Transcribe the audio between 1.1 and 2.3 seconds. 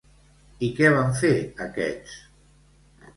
fer aquests?